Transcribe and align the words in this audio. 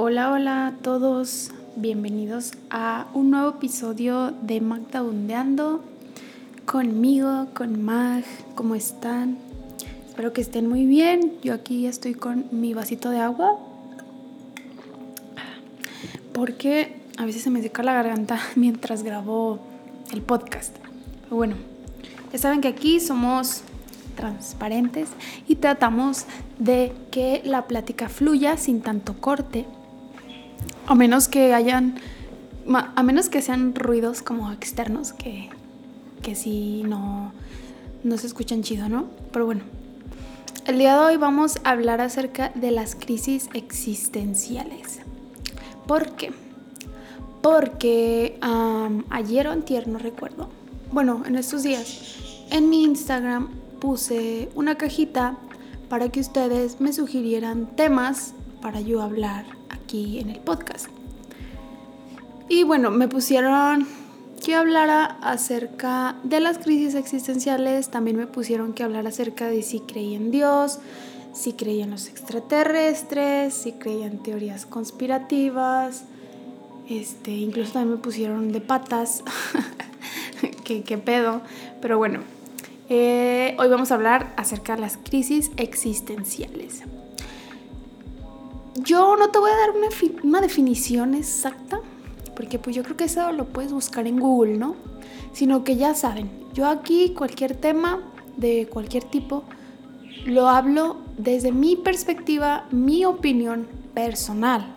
Hola, 0.00 0.30
hola 0.30 0.68
a 0.68 0.72
todos, 0.74 1.50
bienvenidos 1.74 2.52
a 2.70 3.08
un 3.14 3.32
nuevo 3.32 3.50
episodio 3.56 4.30
de 4.42 4.60
Magda 4.60 5.02
Bundeando 5.02 5.82
conmigo, 6.66 7.48
con 7.52 7.82
Mag, 7.82 8.22
¿cómo 8.54 8.76
están? 8.76 9.38
Espero 10.06 10.32
que 10.32 10.40
estén 10.40 10.68
muy 10.68 10.86
bien. 10.86 11.32
Yo 11.42 11.52
aquí 11.52 11.84
estoy 11.88 12.14
con 12.14 12.46
mi 12.52 12.74
vasito 12.74 13.10
de 13.10 13.18
agua 13.18 13.58
porque 16.32 16.94
a 17.16 17.24
veces 17.24 17.42
se 17.42 17.50
me 17.50 17.60
seca 17.60 17.82
la 17.82 17.92
garganta 17.92 18.38
mientras 18.54 19.02
grabo 19.02 19.58
el 20.12 20.22
podcast. 20.22 20.76
Bueno, 21.28 21.56
ya 22.32 22.38
saben 22.38 22.60
que 22.60 22.68
aquí 22.68 23.00
somos 23.00 23.62
transparentes 24.14 25.08
y 25.48 25.56
tratamos 25.56 26.26
de 26.60 26.92
que 27.10 27.42
la 27.44 27.66
plática 27.66 28.08
fluya 28.08 28.56
sin 28.58 28.80
tanto 28.80 29.14
corte 29.20 29.66
a 30.86 30.94
menos 30.94 31.28
que 31.28 31.54
hayan, 31.54 31.98
a 32.72 33.02
menos 33.02 33.28
que 33.28 33.42
sean 33.42 33.74
ruidos 33.74 34.22
como 34.22 34.50
externos, 34.52 35.12
que, 35.12 35.50
que 36.22 36.34
sí 36.34 36.82
no, 36.86 37.32
no 38.04 38.18
se 38.18 38.26
escuchan 38.26 38.62
chido, 38.62 38.88
¿no? 38.88 39.06
Pero 39.32 39.44
bueno, 39.46 39.62
el 40.66 40.78
día 40.78 40.94
de 40.94 41.00
hoy 41.00 41.16
vamos 41.16 41.58
a 41.64 41.70
hablar 41.70 42.00
acerca 42.00 42.50
de 42.54 42.70
las 42.70 42.94
crisis 42.94 43.48
existenciales. 43.54 45.00
¿Por 45.86 46.12
qué? 46.12 46.32
Porque 47.42 48.38
ayer 49.10 49.48
o 49.48 49.52
antier, 49.52 49.88
no 49.88 49.98
recuerdo, 49.98 50.48
bueno, 50.92 51.22
en 51.26 51.36
estos 51.36 51.62
días, 51.62 52.46
en 52.50 52.70
mi 52.70 52.84
Instagram 52.84 53.48
puse 53.78 54.48
una 54.54 54.76
cajita 54.76 55.36
para 55.88 56.08
que 56.08 56.20
ustedes 56.20 56.80
me 56.80 56.92
sugirieran 56.92 57.66
temas 57.76 58.34
para 58.60 58.80
yo 58.80 59.02
hablar 59.02 59.46
aquí 59.88 60.18
en 60.18 60.28
el 60.28 60.40
podcast. 60.40 60.88
Y 62.50 62.62
bueno, 62.62 62.90
me 62.90 63.08
pusieron 63.08 63.86
que 64.44 64.54
hablara 64.54 65.04
acerca 65.22 66.16
de 66.24 66.40
las 66.40 66.58
crisis 66.58 66.94
existenciales, 66.94 67.88
también 67.88 68.18
me 68.18 68.26
pusieron 68.26 68.74
que 68.74 68.82
hablar 68.82 69.06
acerca 69.06 69.48
de 69.48 69.62
si 69.62 69.80
creía 69.80 70.18
en 70.18 70.30
Dios, 70.30 70.78
si 71.32 71.54
creía 71.54 71.84
en 71.84 71.90
los 71.90 72.06
extraterrestres, 72.08 73.54
si 73.54 73.72
creía 73.72 74.06
en 74.06 74.22
teorías 74.22 74.66
conspirativas, 74.66 76.04
este, 76.86 77.30
incluso 77.30 77.72
también 77.72 77.96
me 77.96 78.02
pusieron 78.02 78.52
de 78.52 78.60
patas, 78.60 79.24
¿Qué, 80.64 80.82
qué, 80.82 80.98
pedo, 80.98 81.40
pero 81.80 81.96
bueno, 81.96 82.20
eh, 82.90 83.56
hoy 83.58 83.68
vamos 83.68 83.90
a 83.90 83.94
hablar 83.94 84.34
acerca 84.36 84.74
de 84.74 84.82
las 84.82 84.98
crisis 84.98 85.50
existenciales. 85.56 86.82
Yo 88.84 89.16
no 89.16 89.30
te 89.30 89.38
voy 89.40 89.50
a 89.50 89.56
dar 89.56 89.70
una, 90.22 90.40
definición 90.40 91.14
exacta, 91.14 91.80
porque 92.36 92.60
pues 92.60 92.76
yo 92.76 92.84
creo 92.84 92.96
que 92.96 93.04
eso 93.04 93.32
lo 93.32 93.46
puedes 93.46 93.72
buscar 93.72 94.06
en 94.06 94.20
Google, 94.20 94.56
¿no? 94.56 94.76
Sino 95.32 95.64
que 95.64 95.76
ya 95.76 95.94
saben, 95.94 96.30
yo 96.54 96.66
aquí 96.66 97.12
cualquier 97.16 97.56
tema 97.56 98.00
de 98.36 98.68
cualquier 98.70 99.02
tipo 99.02 99.42
lo 100.26 100.48
hablo 100.48 100.98
desde 101.16 101.50
mi 101.50 101.74
perspectiva, 101.74 102.66
mi 102.70 103.04
opinión 103.04 103.66
personal, 103.94 104.74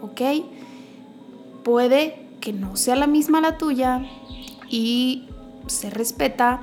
¿ok? 0.00 0.20
Puede 1.62 2.28
que 2.40 2.52
no 2.52 2.74
sea 2.74 2.96
la 2.96 3.06
misma 3.06 3.40
la 3.40 3.56
tuya 3.56 4.04
y 4.68 5.28
se 5.68 5.90
respeta, 5.90 6.62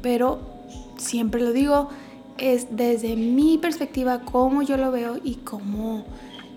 pero 0.00 0.38
siempre 0.96 1.40
lo 1.40 1.52
digo, 1.52 1.88
es 2.38 2.76
desde 2.76 3.16
mi 3.16 3.58
perspectiva, 3.58 4.20
cómo 4.20 4.62
yo 4.62 4.76
lo 4.76 4.90
veo 4.90 5.18
y 5.22 5.36
cómo 5.36 6.04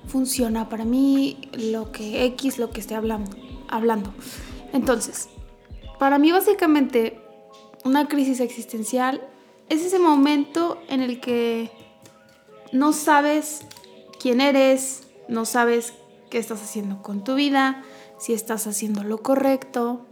funciona 0.08 0.69
para 0.69 0.86
mí 0.86 1.38
lo 1.53 1.91
que 1.91 2.25
X, 2.25 2.58
lo 2.58 2.71
que 2.71 2.81
esté 2.81 2.95
hablando. 2.95 3.31
hablando. 3.67 4.13
Entonces, 4.73 5.30
para 5.99 6.17
mí 6.17 6.31
básicamente 6.31 7.20
una 7.86 8.08
crisis 8.08 8.39
existencial 8.39 9.21
es 9.70 9.86
ese 9.86 9.99
momento 9.99 10.81
en 10.89 11.02
el 11.02 11.20
que 11.20 11.71
no 12.71 12.93
sabes 12.93 13.61
quién 14.20 14.42
eres, 14.42 15.08
no 15.27 15.45
sabes 15.45 15.93
qué 16.30 16.37
estás 16.39 16.61
haciendo 16.61 17.02
con 17.02 17.23
tu 17.23 17.36
vida, 17.36 17.83
si 18.17 18.33
estás 18.33 18.67
haciendo 18.67 19.03
lo 19.03 19.20
correcto, 19.20 20.05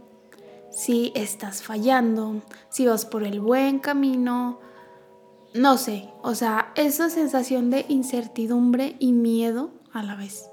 si 0.70 1.12
estás 1.14 1.62
fallando, 1.62 2.42
si 2.68 2.86
vas 2.86 3.04
por 3.04 3.24
el 3.24 3.40
buen 3.40 3.78
camino, 3.78 4.60
no 5.54 5.78
sé, 5.78 6.08
o 6.22 6.34
sea, 6.34 6.72
esa 6.74 7.08
sensación 7.10 7.70
de 7.70 7.86
incertidumbre 7.88 8.96
y 8.98 9.12
miedo 9.12 9.70
a 9.92 10.02
la 10.02 10.14
vez. 10.14 10.50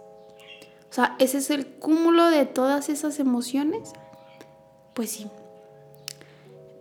O 0.90 0.94
sea, 0.96 1.16
ese 1.20 1.40
es 1.40 1.50
el 1.50 1.68
cúmulo 1.68 2.28
de 2.28 2.46
todas 2.46 2.88
esas 2.88 3.20
emociones. 3.20 3.92
Pues 4.94 5.12
sí. 5.12 5.28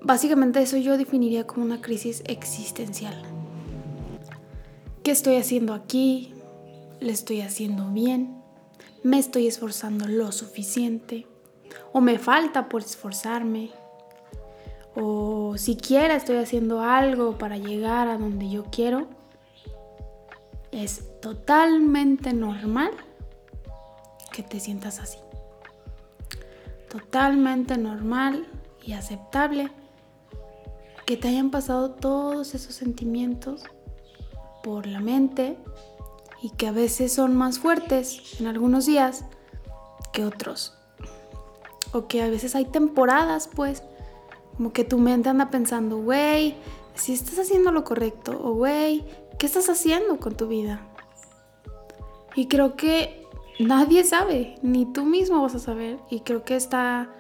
Básicamente 0.00 0.62
eso 0.62 0.76
yo 0.76 0.96
definiría 0.96 1.46
como 1.46 1.64
una 1.64 1.80
crisis 1.80 2.22
existencial. 2.26 3.20
¿Qué 5.02 5.10
estoy 5.10 5.36
haciendo 5.36 5.74
aquí? 5.74 6.32
¿Le 7.00 7.10
estoy 7.10 7.40
haciendo 7.40 7.90
bien? 7.90 8.40
¿Me 9.02 9.18
estoy 9.18 9.48
esforzando 9.48 10.06
lo 10.06 10.30
suficiente? 10.30 11.26
¿O 11.92 12.00
me 12.00 12.18
falta 12.18 12.68
por 12.68 12.82
esforzarme? 12.82 13.70
O 14.96 15.56
siquiera 15.56 16.14
estoy 16.14 16.36
haciendo 16.36 16.80
algo 16.80 17.36
para 17.38 17.56
llegar 17.56 18.08
a 18.08 18.18
donde 18.18 18.48
yo 18.48 18.64
quiero, 18.70 19.08
es 20.70 21.20
totalmente 21.20 22.32
normal 22.32 22.90
que 24.32 24.42
te 24.42 24.60
sientas 24.60 24.98
así. 24.98 25.18
Totalmente 26.88 27.76
normal 27.76 28.46
y 28.82 28.92
aceptable 28.92 29.70
que 31.06 31.16
te 31.16 31.28
hayan 31.28 31.50
pasado 31.50 31.90
todos 31.90 32.54
esos 32.54 32.74
sentimientos 32.74 33.64
por 34.62 34.86
la 34.86 35.00
mente 35.00 35.56
y 36.42 36.50
que 36.50 36.66
a 36.66 36.72
veces 36.72 37.12
son 37.12 37.36
más 37.36 37.58
fuertes 37.58 38.40
en 38.40 38.46
algunos 38.46 38.86
días 38.86 39.24
que 40.12 40.24
otros. 40.24 40.74
O 41.92 42.08
que 42.08 42.22
a 42.22 42.28
veces 42.28 42.54
hay 42.54 42.64
temporadas, 42.64 43.48
pues, 43.54 43.82
como 44.56 44.72
que 44.72 44.84
tu 44.84 44.98
mente 44.98 45.28
anda 45.28 45.50
pensando, 45.50 45.98
güey, 45.98 46.56
si 46.94 47.12
estás 47.12 47.38
haciendo 47.38 47.72
lo 47.72 47.84
correcto, 47.84 48.38
o 48.42 48.54
güey, 48.54 49.04
¿qué 49.38 49.46
estás 49.46 49.68
haciendo 49.68 50.18
con 50.18 50.36
tu 50.36 50.46
vida? 50.46 50.80
Y 52.34 52.48
creo 52.48 52.76
que 52.76 53.26
nadie 53.58 54.04
sabe, 54.04 54.56
ni 54.62 54.86
tú 54.86 55.04
mismo 55.04 55.42
vas 55.42 55.54
a 55.54 55.58
saber. 55.58 55.98
Y 56.10 56.20
creo 56.20 56.44
que 56.44 56.56
está 56.56 57.10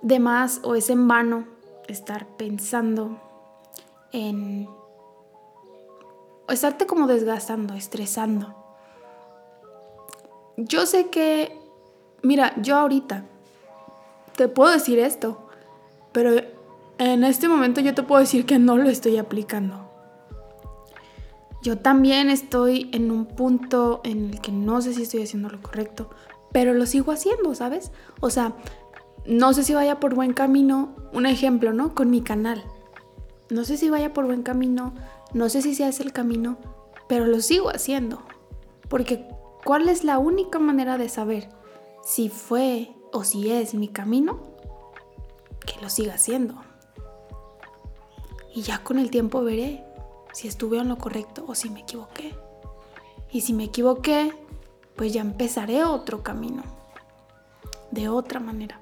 de 0.00 0.18
más 0.18 0.60
o 0.62 0.74
es 0.74 0.90
en 0.90 1.06
vano 1.08 1.46
estar 1.88 2.26
pensando 2.36 3.20
en... 4.12 4.68
O 6.48 6.52
estarte 6.52 6.86
como 6.86 7.06
desgastando, 7.06 7.74
estresando. 7.74 8.54
Yo 10.56 10.86
sé 10.86 11.08
que, 11.08 11.58
mira, 12.22 12.52
yo 12.60 12.76
ahorita 12.76 13.24
te 14.36 14.48
puedo 14.48 14.70
decir 14.70 14.98
esto. 14.98 15.41
Pero 16.12 16.32
en 16.98 17.24
este 17.24 17.48
momento 17.48 17.80
yo 17.80 17.94
te 17.94 18.02
puedo 18.02 18.20
decir 18.20 18.46
que 18.46 18.58
no 18.58 18.76
lo 18.76 18.88
estoy 18.88 19.16
aplicando. 19.16 19.90
Yo 21.62 21.78
también 21.78 22.28
estoy 22.28 22.90
en 22.92 23.10
un 23.10 23.26
punto 23.26 24.00
en 24.04 24.30
el 24.30 24.40
que 24.40 24.50
no 24.50 24.82
sé 24.82 24.94
si 24.94 25.02
estoy 25.02 25.22
haciendo 25.22 25.48
lo 25.48 25.62
correcto, 25.62 26.10
pero 26.52 26.74
lo 26.74 26.86
sigo 26.86 27.12
haciendo, 27.12 27.54
¿sabes? 27.54 27.92
O 28.20 28.30
sea, 28.30 28.54
no 29.26 29.52
sé 29.52 29.62
si 29.62 29.72
vaya 29.72 30.00
por 30.00 30.14
buen 30.14 30.32
camino, 30.32 30.96
un 31.12 31.24
ejemplo, 31.24 31.72
¿no? 31.72 31.94
Con 31.94 32.10
mi 32.10 32.20
canal. 32.20 32.64
No 33.48 33.64
sé 33.64 33.76
si 33.76 33.90
vaya 33.90 34.12
por 34.12 34.26
buen 34.26 34.42
camino, 34.42 34.92
no 35.32 35.48
sé 35.48 35.62
si 35.62 35.74
se 35.74 35.84
hace 35.84 36.02
el 36.02 36.12
camino, 36.12 36.58
pero 37.08 37.26
lo 37.26 37.40
sigo 37.40 37.70
haciendo. 37.70 38.22
Porque 38.88 39.28
¿cuál 39.64 39.88
es 39.88 40.02
la 40.02 40.18
única 40.18 40.58
manera 40.58 40.98
de 40.98 41.08
saber 41.08 41.48
si 42.04 42.28
fue 42.28 42.92
o 43.12 43.22
si 43.22 43.52
es 43.52 43.74
mi 43.74 43.88
camino? 43.88 44.51
Que 45.64 45.80
lo 45.80 45.88
siga 45.88 46.14
haciendo. 46.14 46.54
Y 48.54 48.62
ya 48.62 48.82
con 48.82 48.98
el 48.98 49.10
tiempo 49.10 49.42
veré 49.42 49.84
si 50.32 50.48
estuve 50.48 50.78
en 50.78 50.88
lo 50.88 50.98
correcto 50.98 51.44
o 51.46 51.54
si 51.54 51.70
me 51.70 51.80
equivoqué. 51.80 52.34
Y 53.30 53.40
si 53.40 53.52
me 53.52 53.64
equivoqué, 53.64 54.32
pues 54.96 55.12
ya 55.12 55.22
empezaré 55.22 55.84
otro 55.84 56.22
camino. 56.22 56.62
De 57.90 58.08
otra 58.08 58.40
manera. 58.40 58.80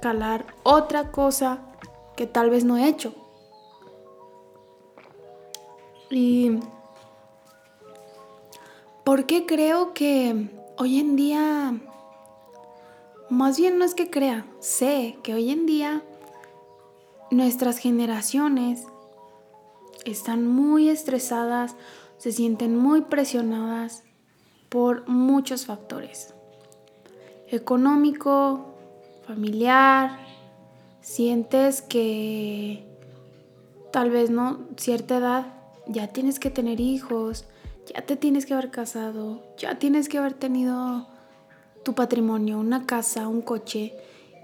Calar 0.00 0.46
otra 0.62 1.10
cosa 1.10 1.62
que 2.16 2.26
tal 2.26 2.50
vez 2.50 2.64
no 2.64 2.76
he 2.76 2.88
hecho. 2.88 3.14
Y... 6.10 6.58
¿Por 9.04 9.26
qué 9.26 9.44
creo 9.44 9.92
que 9.92 10.48
hoy 10.78 10.98
en 10.98 11.16
día 11.16 11.74
más 13.30 13.58
bien 13.58 13.78
no 13.78 13.84
es 13.84 13.94
que 13.94 14.10
crea, 14.10 14.46
sé 14.60 15.18
que 15.22 15.34
hoy 15.34 15.50
en 15.50 15.66
día 15.66 16.02
nuestras 17.30 17.78
generaciones 17.78 18.84
están 20.04 20.46
muy 20.46 20.88
estresadas, 20.88 21.74
se 22.18 22.32
sienten 22.32 22.76
muy 22.76 23.02
presionadas 23.02 24.02
por 24.68 25.08
muchos 25.08 25.66
factores. 25.66 26.34
Económico, 27.50 28.74
familiar, 29.26 30.18
sientes 31.00 31.82
que 31.82 32.84
tal 33.92 34.10
vez 34.10 34.30
no, 34.30 34.60
cierta 34.76 35.18
edad, 35.18 35.46
ya 35.86 36.08
tienes 36.08 36.38
que 36.38 36.50
tener 36.50 36.80
hijos, 36.80 37.44
ya 37.94 38.02
te 38.02 38.16
tienes 38.16 38.46
que 38.46 38.54
haber 38.54 38.70
casado, 38.70 39.42
ya 39.56 39.78
tienes 39.78 40.08
que 40.08 40.18
haber 40.18 40.34
tenido 40.34 41.06
tu 41.84 41.94
patrimonio, 41.94 42.58
una 42.58 42.86
casa, 42.86 43.28
un 43.28 43.42
coche. 43.42 43.94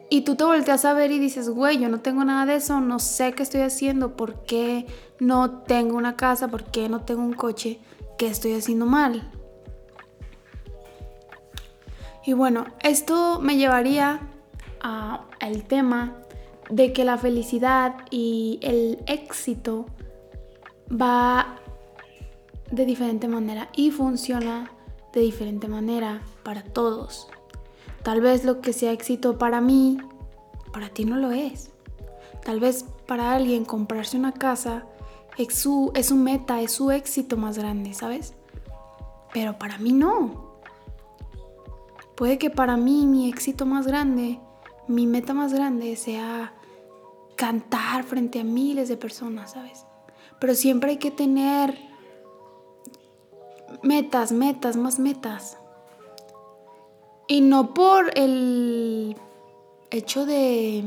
Y 0.09 0.23
tú 0.23 0.35
te 0.37 0.45
volteas 0.45 0.85
a 0.85 0.93
ver 0.93 1.11
y 1.11 1.19
dices, 1.19 1.49
güey, 1.49 1.79
yo 1.79 1.89
no 1.89 2.01
tengo 2.01 2.25
nada 2.25 2.47
de 2.47 2.57
eso, 2.57 2.81
no 2.81 2.99
sé 2.99 3.33
qué 3.33 3.43
estoy 3.43 3.63
haciendo, 3.63 4.17
por 4.17 4.45
qué 4.45 4.87
no 5.19 5.63
tengo 5.63 5.97
una 5.97 6.17
casa, 6.17 6.49
por 6.49 6.65
qué 6.65 6.89
no 6.89 7.03
tengo 7.03 7.23
un 7.23 7.33
coche, 7.33 7.79
qué 8.19 8.27
estoy 8.27 8.55
haciendo 8.55 8.87
mal. 8.87 9.31
Y 12.25 12.33
bueno, 12.33 12.67
esto 12.81 13.41
me 13.41 13.57
llevaría 13.57 14.21
al 14.81 15.65
tema 15.65 16.17
de 16.69 16.93
que 16.93 17.05
la 17.05 17.19
felicidad 17.19 17.95
y 18.11 18.59
el 18.63 18.99
éxito 19.07 19.87
va 20.91 21.57
de 22.71 22.85
diferente 22.85 23.27
manera 23.29 23.69
y 23.75 23.91
funciona 23.91 24.71
de 25.13 25.21
diferente 25.21 25.67
manera 25.67 26.23
para 26.43 26.63
todos. 26.63 27.29
Tal 28.03 28.21
vez 28.21 28.45
lo 28.45 28.61
que 28.61 28.73
sea 28.73 28.93
éxito 28.93 29.39
para 29.39 29.61
mí, 29.61 29.99
para 30.73 30.89
ti 30.89 31.05
no 31.05 31.17
lo 31.17 31.31
es. 31.31 31.71
Tal 32.45 32.61
vez 32.61 32.85
para 33.07 33.33
alguien 33.33 33.65
comprarse 33.65 34.17
una 34.17 34.33
casa 34.33 34.87
es 35.37 35.55
su, 35.55 35.93
meta, 36.17 36.61
es 36.61 36.73
su 36.73 36.91
éxito 36.91 37.37
más 37.37 37.59
grande, 37.59 37.95
¿sabes? 37.95 38.35
Pero 39.33 39.59
para 39.59 39.79
mí 39.79 39.93
no. 39.93 40.51
Puede 42.17 42.39
que 42.39 42.51
para 42.51 42.77
mí 42.77 43.07
mi 43.07 43.29
éxito 43.29 43.65
más 43.65 43.87
grande, 43.87 44.39
mi 44.89 45.07
meta 45.07 45.33
más 45.33 45.55
grande 45.55 45.97
sea 45.97 46.53
cantar 47.37 48.05
frente 48.05 48.41
a 48.41 48.45
miles 48.45 48.89
de 48.89 48.97
personas, 48.97 49.53
¿sabes? 49.53 49.87
Pero 50.39 50.55
siempre 50.55 50.91
hay 50.91 50.97
que 50.99 51.11
tener 51.11 51.79
metas, 53.83 54.33
metas, 54.33 54.77
más 54.77 54.99
metas. 54.99 55.57
Y 57.31 57.43
no 57.43 57.73
por 57.75 58.11
el 58.19 59.17
hecho 59.91 60.27
de 60.27 60.85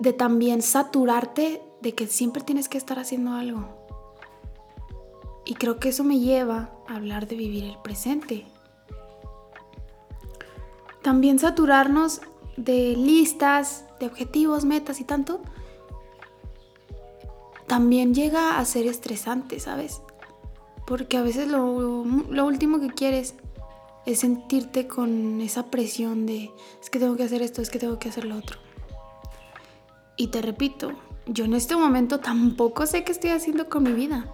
de 0.00 0.14
también 0.14 0.62
saturarte 0.62 1.62
de 1.82 1.94
que 1.94 2.06
siempre 2.06 2.42
tienes 2.42 2.68
que 2.68 2.78
estar 2.78 2.98
haciendo 2.98 3.32
algo. 3.32 3.68
Y 5.44 5.54
creo 5.54 5.78
que 5.78 5.90
eso 5.90 6.04
me 6.04 6.18
lleva 6.18 6.70
a 6.88 6.96
hablar 6.96 7.28
de 7.28 7.36
vivir 7.36 7.64
el 7.64 7.76
presente. 7.78 8.46
También 11.02 11.38
saturarnos 11.38 12.22
de 12.56 12.96
listas, 12.96 13.84
de 14.00 14.06
objetivos, 14.06 14.64
metas 14.64 15.00
y 15.00 15.04
tanto, 15.04 15.40
también 17.66 18.14
llega 18.14 18.58
a 18.58 18.64
ser 18.64 18.86
estresante, 18.86 19.60
¿sabes? 19.60 20.00
Porque 20.86 21.18
a 21.18 21.22
veces 21.22 21.46
lo, 21.48 21.64
último 22.44 22.80
que 22.80 22.88
quieres 22.88 23.34
es 24.06 24.20
sentirte 24.20 24.86
con 24.86 25.40
esa 25.40 25.70
presión 25.70 26.26
de 26.26 26.50
es 26.82 26.90
que 26.90 26.98
tengo 26.98 27.16
que 27.16 27.24
hacer 27.24 27.42
esto, 27.42 27.62
es 27.62 27.70
que 27.70 27.78
tengo 27.78 27.98
que 27.98 28.08
hacer 28.08 28.24
lo 28.24 28.36
otro. 28.36 28.58
Y 30.16 30.28
te 30.28 30.42
repito, 30.42 30.92
yo 31.26 31.44
en 31.44 31.54
este 31.54 31.76
momento 31.76 32.20
tampoco 32.20 32.86
sé 32.86 33.04
qué 33.04 33.12
estoy 33.12 33.30
haciendo 33.30 33.68
con 33.68 33.82
mi 33.82 33.92
vida 33.92 34.30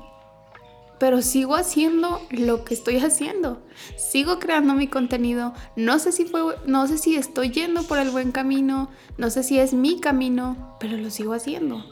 pero 0.98 1.20
sigo 1.22 1.56
haciendo 1.56 2.20
lo 2.30 2.64
que 2.64 2.74
estoy 2.74 2.98
haciendo. 2.98 3.60
Sigo 3.96 4.38
creando 4.38 4.74
mi 4.74 4.88
contenido. 4.88 5.52
No 5.76 5.98
sé 5.98 6.12
si 6.12 6.24
fue 6.24 6.56
no 6.66 6.86
sé 6.86 6.98
si 6.98 7.16
estoy 7.16 7.50
yendo 7.50 7.82
por 7.82 7.98
el 7.98 8.10
buen 8.10 8.32
camino, 8.32 8.88
no 9.18 9.30
sé 9.30 9.42
si 9.42 9.58
es 9.58 9.74
mi 9.74 10.00
camino, 10.00 10.76
pero 10.80 10.96
lo 10.96 11.10
sigo 11.10 11.34
haciendo. 11.34 11.84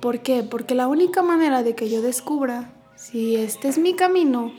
¿Por 0.00 0.20
qué? 0.20 0.42
Porque 0.42 0.74
la 0.74 0.86
única 0.86 1.22
manera 1.22 1.62
de 1.62 1.74
que 1.74 1.88
yo 1.88 2.02
descubra 2.02 2.74
si 2.96 3.36
este 3.36 3.68
es 3.68 3.78
mi 3.78 3.94
camino 3.94 4.52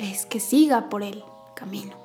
es 0.00 0.26
que 0.26 0.40
siga 0.40 0.88
por 0.88 1.02
el 1.02 1.22
camino. 1.54 1.96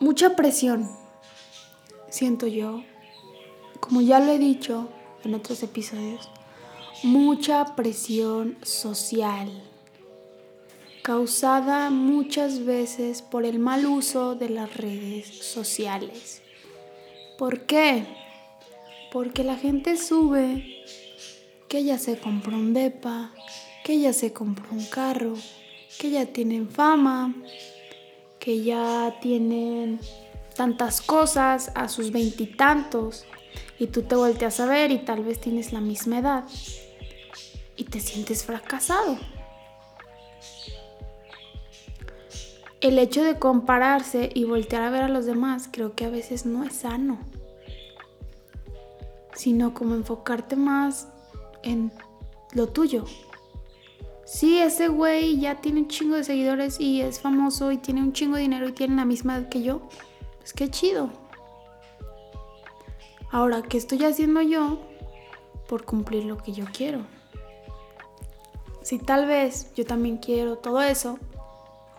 Mucha 0.00 0.36
presión, 0.36 0.88
siento 2.08 2.46
yo, 2.46 2.82
como 3.80 4.00
ya 4.00 4.20
lo 4.20 4.32
he 4.32 4.38
dicho 4.38 4.88
en 5.24 5.34
otros 5.34 5.62
episodios, 5.62 6.30
mucha 7.02 7.76
presión 7.76 8.56
social 8.62 9.50
causada 11.08 11.88
muchas 11.88 12.66
veces 12.66 13.22
por 13.22 13.46
el 13.46 13.58
mal 13.58 13.86
uso 13.86 14.34
de 14.34 14.50
las 14.50 14.76
redes 14.76 15.26
sociales. 15.26 16.42
¿Por 17.38 17.62
qué? 17.62 18.04
Porque 19.10 19.42
la 19.42 19.56
gente 19.56 19.96
sube 19.96 20.84
que 21.66 21.82
ya 21.82 21.96
se 21.96 22.18
compró 22.18 22.56
un 22.56 22.74
depa, 22.74 23.32
que 23.88 23.98
ya 23.98 24.12
se 24.12 24.34
compró 24.34 24.66
un 24.70 24.84
carro, 24.84 25.32
que 25.98 26.10
ya 26.10 26.26
tienen 26.26 26.68
fama, 26.68 27.34
que 28.38 28.62
ya 28.62 29.16
tienen 29.22 29.98
tantas 30.54 31.00
cosas 31.00 31.72
a 31.74 31.88
sus 31.88 32.12
veintitantos 32.12 33.24
y 33.78 33.86
tú 33.86 34.02
te 34.02 34.14
volteas 34.14 34.60
a 34.60 34.66
ver 34.66 34.90
y 34.90 34.98
tal 34.98 35.24
vez 35.24 35.40
tienes 35.40 35.72
la 35.72 35.80
misma 35.80 36.18
edad 36.18 36.44
y 37.76 37.84
te 37.84 38.00
sientes 38.00 38.44
fracasado. 38.44 39.16
El 42.82 42.98
hecho 42.98 43.24
de 43.24 43.38
compararse 43.38 44.28
y 44.34 44.44
voltear 44.44 44.82
a 44.82 44.90
ver 44.90 45.04
a 45.04 45.08
los 45.08 45.24
demás 45.24 45.66
creo 45.72 45.94
que 45.94 46.04
a 46.04 46.10
veces 46.10 46.44
no 46.44 46.62
es 46.62 46.74
sano, 46.74 47.20
sino 49.32 49.72
como 49.72 49.94
enfocarte 49.94 50.56
más 50.56 51.08
en 51.62 51.90
lo 52.52 52.68
tuyo. 52.68 53.06
Sí, 54.28 54.58
ese 54.58 54.88
güey 54.88 55.40
ya 55.40 55.62
tiene 55.62 55.80
un 55.80 55.88
chingo 55.88 56.16
de 56.16 56.22
seguidores 56.22 56.78
y 56.80 57.00
es 57.00 57.18
famoso 57.18 57.72
y 57.72 57.78
tiene 57.78 58.02
un 58.02 58.12
chingo 58.12 58.36
de 58.36 58.42
dinero 58.42 58.68
y 58.68 58.72
tiene 58.72 58.94
la 58.94 59.06
misma 59.06 59.38
edad 59.38 59.48
que 59.48 59.62
yo. 59.62 59.80
Pues 60.36 60.52
qué 60.52 60.68
chido. 60.68 61.08
Ahora, 63.30 63.62
¿qué 63.62 63.78
estoy 63.78 64.04
haciendo 64.04 64.42
yo 64.42 64.80
por 65.66 65.86
cumplir 65.86 66.26
lo 66.26 66.36
que 66.36 66.52
yo 66.52 66.66
quiero? 66.70 67.06
Si 68.82 68.98
tal 68.98 69.24
vez 69.24 69.72
yo 69.74 69.86
también 69.86 70.18
quiero 70.18 70.58
todo 70.58 70.82
eso, 70.82 71.18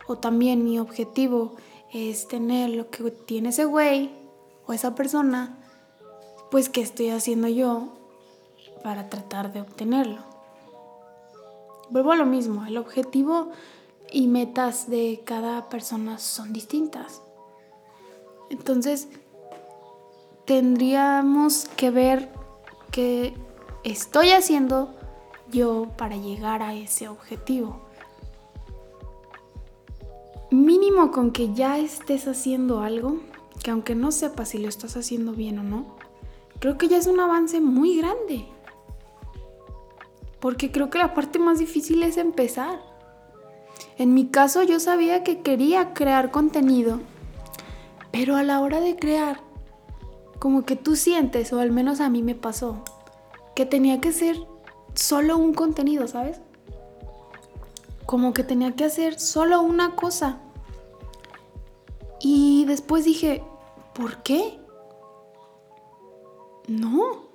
o 0.07 0.19
también 0.19 0.63
mi 0.63 0.77
objetivo 0.77 1.55
es 1.91 2.27
tener 2.27 2.69
lo 2.69 2.91
que 2.91 3.09
tiene 3.09 3.49
ese 3.49 3.65
güey 3.65 4.11
o 4.67 4.73
esa 4.73 4.93
persona, 4.93 5.57
pues 6.51 6.69
¿qué 6.69 6.81
estoy 6.81 7.09
haciendo 7.09 7.47
yo 7.47 7.97
para 8.83 9.09
tratar 9.09 9.51
de 9.51 9.61
obtenerlo? 9.61 10.38
Vuelvo 11.89 12.11
a 12.11 12.15
lo 12.15 12.25
mismo, 12.25 12.65
el 12.65 12.77
objetivo 12.77 13.49
y 14.11 14.27
metas 14.27 14.89
de 14.89 15.21
cada 15.25 15.69
persona 15.69 16.19
son 16.19 16.53
distintas. 16.53 17.21
Entonces, 18.49 19.07
tendríamos 20.45 21.67
que 21.75 21.91
ver 21.91 22.31
qué 22.91 23.33
estoy 23.83 24.31
haciendo 24.31 24.93
yo 25.51 25.87
para 25.97 26.15
llegar 26.17 26.61
a 26.61 26.73
ese 26.73 27.07
objetivo. 27.07 27.81
Mínimo 30.51 31.11
con 31.11 31.31
que 31.31 31.53
ya 31.53 31.77
estés 31.77 32.27
haciendo 32.27 32.81
algo, 32.81 33.19
que 33.63 33.71
aunque 33.71 33.93
no 33.93 34.11
sepas 34.11 34.49
si 34.49 34.57
lo 34.57 34.67
estás 34.67 34.97
haciendo 34.97 35.33
bien 35.33 35.59
o 35.59 35.63
no, 35.63 35.85
creo 36.59 36.77
que 36.77 36.87
ya 36.87 36.97
es 36.97 37.07
un 37.07 37.19
avance 37.19 37.61
muy 37.61 37.97
grande. 37.97 38.47
Porque 40.39 40.71
creo 40.71 40.89
que 40.89 40.97
la 40.97 41.13
parte 41.13 41.39
más 41.39 41.59
difícil 41.59 42.03
es 42.03 42.17
empezar. 42.17 42.79
En 43.97 44.13
mi 44.13 44.27
caso 44.27 44.63
yo 44.63 44.79
sabía 44.79 45.23
que 45.23 45.41
quería 45.41 45.93
crear 45.93 46.31
contenido, 46.31 46.99
pero 48.11 48.35
a 48.35 48.43
la 48.43 48.61
hora 48.61 48.79
de 48.79 48.95
crear 48.95 49.41
como 50.39 50.63
que 50.63 50.77
tú 50.77 50.95
sientes, 50.95 51.51
o 51.51 51.59
al 51.59 51.71
menos 51.71 51.99
a 51.99 52.09
mí 52.09 52.23
me 52.23 52.33
pasó, 52.33 52.81
que 53.55 53.65
tenía 53.65 53.99
que 53.99 54.13
ser 54.13 54.37
solo 54.93 55.37
un 55.37 55.53
contenido, 55.53 56.07
¿sabes? 56.07 56.39
Como 58.05 58.33
que 58.33 58.43
tenía 58.43 58.75
que 58.75 58.85
hacer 58.85 59.19
solo 59.19 59.61
una 59.61 59.95
cosa. 59.95 60.39
Y 62.21 62.65
después 62.65 63.05
dije, 63.05 63.43
¿por 63.93 64.23
qué? 64.23 64.59
No, 66.67 67.27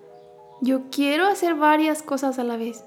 yo 0.62 0.90
quiero 0.90 1.26
hacer 1.26 1.54
varias 1.54 2.02
cosas 2.02 2.38
a 2.38 2.44
la 2.44 2.56
vez. 2.56 2.84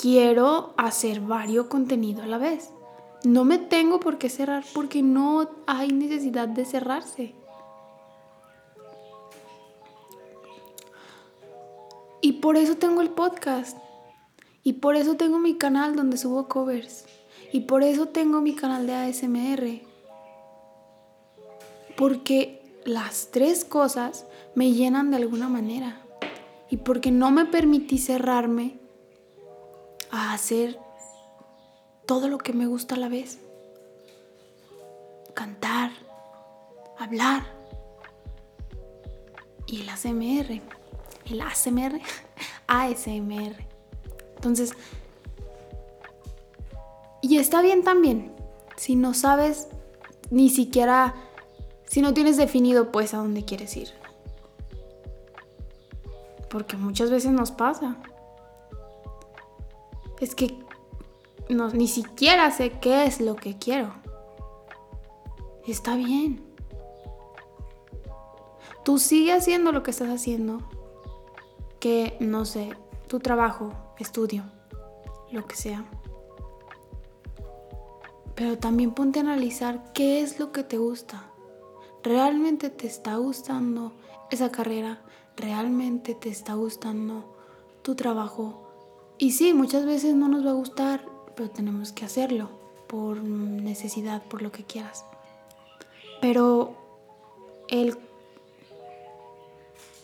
Quiero 0.00 0.74
hacer 0.76 1.20
varios 1.20 1.66
contenidos 1.66 2.22
a 2.22 2.28
la 2.28 2.38
vez. 2.38 2.70
No 3.24 3.44
me 3.44 3.58
tengo 3.58 3.98
por 3.98 4.16
qué 4.16 4.28
cerrar 4.28 4.64
porque 4.72 5.02
no 5.02 5.50
hay 5.66 5.88
necesidad 5.88 6.46
de 6.46 6.64
cerrarse. 6.64 7.34
Y 12.20 12.34
por 12.34 12.56
eso 12.56 12.76
tengo 12.76 13.00
el 13.00 13.10
podcast. 13.10 13.76
Y 14.62 14.74
por 14.74 14.94
eso 14.94 15.16
tengo 15.16 15.40
mi 15.40 15.56
canal 15.56 15.96
donde 15.96 16.16
subo 16.16 16.46
covers. 16.46 17.06
Y 17.52 17.60
por 17.60 17.82
eso 17.82 18.06
tengo 18.06 18.40
mi 18.40 18.54
canal 18.54 18.86
de 18.86 18.94
ASMR. 18.94 19.80
Porque 21.96 22.62
las 22.84 23.30
tres 23.32 23.64
cosas 23.64 24.26
me 24.54 24.70
llenan 24.70 25.10
de 25.10 25.16
alguna 25.16 25.48
manera. 25.48 26.02
Y 26.70 26.76
porque 26.76 27.10
no 27.10 27.32
me 27.32 27.46
permití 27.46 27.98
cerrarme 27.98 28.77
a 30.10 30.32
hacer 30.32 30.78
todo 32.06 32.28
lo 32.28 32.38
que 32.38 32.52
me 32.52 32.66
gusta 32.66 32.94
a 32.94 32.98
la 32.98 33.08
vez. 33.08 33.38
Cantar, 35.34 35.90
hablar 36.98 37.44
y 39.66 39.82
el 39.82 39.88
ASMR. 39.88 40.60
El 41.26 41.40
ASMR, 41.42 42.00
ASMR. 42.66 43.56
Entonces, 44.36 44.72
y 47.20 47.36
está 47.38 47.60
bien 47.60 47.82
también, 47.82 48.32
si 48.76 48.94
no 48.94 49.12
sabes 49.12 49.68
ni 50.30 50.48
siquiera, 50.50 51.14
si 51.86 52.00
no 52.00 52.14
tienes 52.14 52.36
definido 52.36 52.92
pues 52.92 53.12
a 53.14 53.18
dónde 53.18 53.44
quieres 53.44 53.76
ir. 53.76 53.88
Porque 56.48 56.76
muchas 56.76 57.10
veces 57.10 57.32
nos 57.32 57.50
pasa. 57.50 57.96
Es 60.20 60.34
que 60.34 60.58
no, 61.48 61.70
ni 61.70 61.88
siquiera 61.88 62.50
sé 62.50 62.72
qué 62.80 63.04
es 63.04 63.20
lo 63.20 63.36
que 63.36 63.56
quiero. 63.56 63.92
Está 65.66 65.96
bien. 65.96 66.44
Tú 68.84 68.98
sigue 68.98 69.32
haciendo 69.32 69.72
lo 69.72 69.82
que 69.82 69.90
estás 69.90 70.08
haciendo. 70.08 70.60
Que, 71.80 72.16
no 72.20 72.44
sé, 72.44 72.70
tu 73.06 73.20
trabajo, 73.20 73.72
estudio, 73.98 74.44
lo 75.30 75.46
que 75.46 75.56
sea. 75.56 75.84
Pero 78.34 78.58
también 78.58 78.92
ponte 78.92 79.18
a 79.18 79.22
analizar 79.22 79.92
qué 79.92 80.20
es 80.20 80.38
lo 80.38 80.52
que 80.52 80.64
te 80.64 80.78
gusta. 80.78 81.30
¿Realmente 82.02 82.70
te 82.70 82.86
está 82.86 83.16
gustando 83.16 83.92
esa 84.30 84.50
carrera? 84.50 85.02
¿Realmente 85.36 86.14
te 86.14 86.28
está 86.28 86.54
gustando 86.54 87.36
tu 87.82 87.94
trabajo? 87.94 88.67
Y 89.18 89.32
sí, 89.32 89.52
muchas 89.52 89.84
veces 89.84 90.14
no 90.14 90.28
nos 90.28 90.46
va 90.46 90.50
a 90.50 90.54
gustar, 90.54 91.04
pero 91.34 91.50
tenemos 91.50 91.92
que 91.92 92.04
hacerlo 92.04 92.50
por 92.86 93.20
necesidad, 93.22 94.22
por 94.22 94.42
lo 94.42 94.52
que 94.52 94.64
quieras. 94.64 95.04
Pero 96.20 96.76
el, 97.68 97.96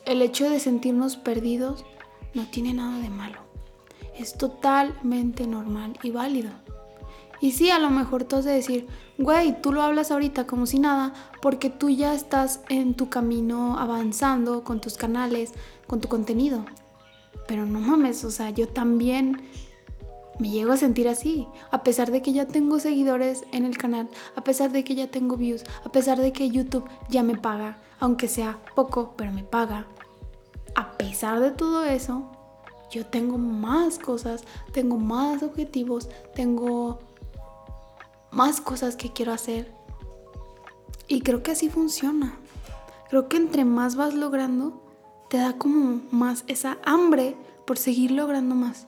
el 0.05 0.21
hecho 0.21 0.51
de 0.51 0.59
sentirnos 0.59 1.17
perdidos 1.17 1.85
no 2.35 2.47
tiene 2.51 2.75
nada 2.75 2.99
de 2.99 3.09
malo. 3.09 3.39
Es 4.19 4.35
totalmente 4.35 5.47
normal 5.47 5.97
y 6.03 6.11
válido. 6.11 6.51
Y 7.41 7.53
sí, 7.53 7.71
a 7.71 7.79
lo 7.79 7.91
mejor 7.91 8.25
tú 8.25 8.37
has 8.37 8.45
de 8.45 8.53
decir, 8.53 8.87
güey, 9.19 9.61
tú 9.61 9.73
lo 9.73 9.83
hablas 9.83 10.11
ahorita 10.11 10.47
como 10.47 10.67
si 10.67 10.79
nada, 10.79 11.15
porque 11.41 11.71
tú 11.71 11.89
ya 11.89 12.15
estás 12.15 12.61
en 12.69 12.95
tu 12.95 13.11
camino 13.11 13.79
avanzando 13.79 14.65
con 14.65 14.81
tus 14.81 14.97
canales, 14.97 15.53
con 15.87 16.01
tu 16.01 16.09
contenido. 16.09 16.65
Pero 17.47 17.67
no 17.67 17.81
mames, 17.81 18.25
o 18.25 18.31
sea, 18.31 18.51
yo 18.51 18.69
también 18.69 19.43
me 20.39 20.51
llego 20.51 20.73
a 20.73 20.77
sentir 20.77 21.09
así, 21.09 21.47
a 21.71 21.83
pesar 21.83 22.11
de 22.11 22.23
que 22.23 22.33
ya 22.33 22.47
tengo 22.47 22.79
seguidores 22.81 23.45
en 23.53 23.65
el 23.65 23.79
canal, 23.79 24.09
a 24.35 24.43
pesar 24.43 24.73
de 24.73 24.83
que 24.83 24.95
ya 24.95 25.09
tengo 25.09 25.37
views, 25.37 25.65
a 25.85 25.93
pesar 25.93 26.19
de 26.19 26.33
que 26.33 26.51
YouTube 26.51 26.89
ya 27.09 27.23
me 27.23 27.37
paga, 27.37 27.79
aunque 28.01 28.29
sea 28.29 28.59
poco, 28.75 29.15
pero 29.17 29.33
me 29.33 29.45
paga. 29.45 29.87
A 30.75 30.97
pesar 30.97 31.41
de 31.41 31.53
todo 31.53 31.85
eso, 31.85 32.31
yo 32.91 33.07
tengo 33.07 33.39
más 33.39 33.99
cosas, 33.99 34.45
tengo 34.73 34.99
más 34.99 35.43
objetivos, 35.43 36.09
tengo 36.35 36.99
más 38.31 38.61
cosas 38.61 38.97
que 38.97 39.13
quiero 39.13 39.33
hacer. 39.33 39.73
Y 41.07 41.21
creo 41.21 41.43
que 41.43 41.53
así 41.53 41.69
funciona. 41.69 42.39
Creo 43.09 43.29
que 43.29 43.37
entre 43.37 43.65
más 43.65 43.95
vas 43.95 44.15
logrando, 44.15 44.84
te 45.35 45.41
da 45.41 45.59
como 45.59 46.01
más 46.13 46.45
esa 46.47 46.79
hambre 46.85 47.35
por 47.67 47.77
seguir 47.77 48.13
logrando 48.13 48.55
más. 48.55 48.87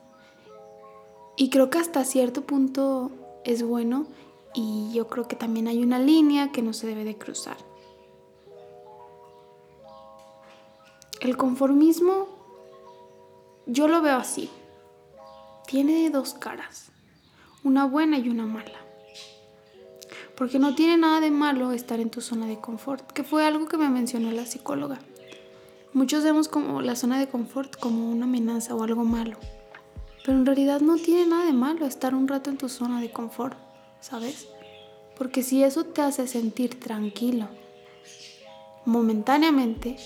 Y 1.35 1.49
creo 1.49 1.69
que 1.69 1.77
hasta 1.77 2.05
cierto 2.05 2.43
punto 2.43 3.11
es 3.43 3.63
bueno 3.63 4.07
y 4.53 4.93
yo 4.93 5.09
creo 5.09 5.27
que 5.27 5.35
también 5.35 5.67
hay 5.67 5.83
una 5.83 5.99
línea 5.99 6.53
que 6.53 6.61
no 6.61 6.71
se 6.71 6.87
debe 6.87 7.03
de 7.03 7.17
cruzar. 7.17 7.57
El 11.19 11.35
conformismo 11.35 12.29
yo 13.65 13.89
lo 13.89 14.01
veo 14.01 14.15
así. 14.15 14.49
Tiene 15.67 16.09
dos 16.11 16.33
caras, 16.33 16.93
una 17.65 17.83
buena 17.83 18.19
y 18.19 18.29
una 18.29 18.45
mala. 18.45 18.79
Porque 20.37 20.59
no 20.59 20.75
tiene 20.75 20.95
nada 20.95 21.19
de 21.19 21.29
malo 21.29 21.73
estar 21.73 21.99
en 21.99 22.09
tu 22.09 22.21
zona 22.21 22.45
de 22.45 22.61
confort, 22.61 23.11
que 23.11 23.25
fue 23.25 23.45
algo 23.45 23.67
que 23.67 23.75
me 23.75 23.89
mencionó 23.89 24.31
la 24.31 24.45
psicóloga. 24.45 24.99
Muchos 25.97 26.23
vemos 26.23 26.47
como 26.47 26.83
la 26.83 26.95
zona 26.95 27.19
de 27.19 27.27
confort 27.27 27.75
como 27.75 28.11
una 28.11 28.25
amenaza 28.25 28.75
o 28.75 28.83
algo 28.83 29.03
malo. 29.03 29.35
Pero 30.23 30.37
en 30.37 30.45
realidad 30.45 30.79
no 30.79 30.97
tiene 30.97 31.25
nada 31.25 31.45
de 31.45 31.53
malo 31.53 31.87
estar 31.87 32.13
un 32.13 32.27
rato 32.27 32.51
en 32.51 32.57
tu 32.59 32.69
zona 32.69 33.01
de 33.01 33.09
confort, 33.09 33.57
¿sabes? 33.99 34.47
Porque 35.17 35.41
si 35.41 35.63
eso 35.63 35.85
te 35.85 36.03
hace 36.03 36.27
sentir 36.27 36.79
tranquilo, 36.79 37.47
momentáneamente, 38.85 39.97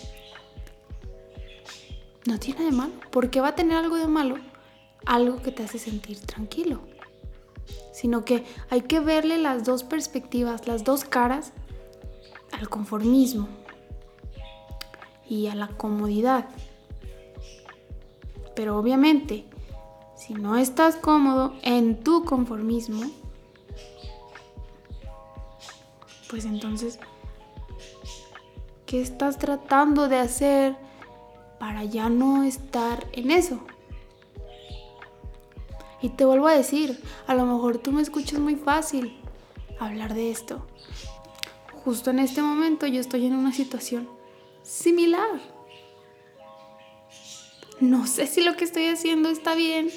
no 2.26 2.40
tiene 2.40 2.60
nada 2.60 2.72
de 2.72 2.78
malo. 2.78 2.94
¿Por 3.12 3.30
qué 3.30 3.42
va 3.42 3.50
a 3.50 3.56
tener 3.56 3.76
algo 3.76 3.98
de 3.98 4.08
malo? 4.08 4.38
Algo 5.06 5.42
que 5.42 5.52
te 5.52 5.64
hace 5.64 5.78
sentir 5.78 6.22
tranquilo. 6.22 6.80
Sino 7.92 8.24
que 8.24 8.46
hay 8.70 8.84
que 8.84 9.02
verle 9.02 9.38
las 9.40 9.66
dos 9.66 9.84
perspectivas, 9.84 10.68
las 10.68 10.86
dos 10.86 11.04
caras 11.04 11.52
al 12.54 12.70
conformismo 12.70 13.50
y 15.32 15.48
a 15.48 15.56
la 15.56 15.70
comodidad. 15.70 16.50
Pero 18.54 18.78
obviamente, 18.78 19.46
si 20.14 20.34
no 20.34 20.58
estás 20.58 20.98
cómodo 20.98 21.54
en 21.62 22.04
tu 22.04 22.26
conformismo, 22.26 23.10
pues 26.30 26.44
entonces, 26.44 27.00
¿qué 28.86 29.00
estás 29.00 29.38
tratando 29.38 30.10
de 30.10 30.18
hacer 30.18 30.76
para 31.60 31.86
ya 31.86 32.10
no 32.10 32.44
estar 32.44 33.08
en 33.14 33.32
eso? 33.32 33.62
Y 36.02 36.10
te 36.10 36.26
vuelvo 36.26 36.48
a 36.48 36.54
decir, 36.54 37.02
a 37.26 37.36
lo 37.36 37.46
mejor 37.46 37.78
tú 37.78 37.94
me 37.94 38.02
escuchas 38.02 38.40
muy 38.40 38.58
fácil 38.58 39.18
hablar 39.80 40.14
de 40.14 40.30
esto. 40.30 40.68
Justo 41.86 42.10
en 42.10 42.20
este 42.20 42.42
momento 42.42 42.86
yo 42.86 43.00
estoy 43.00 43.28
en 43.28 43.36
una 43.36 43.54
situación 43.54 44.21
similar. 44.64 45.40
No 47.80 48.06
sé 48.06 48.28
si 48.28 48.42
lo 48.42 48.56
que 48.56 48.64
estoy 48.64 48.86
haciendo 48.88 49.30
está 49.30 49.56
bien, 49.56 49.90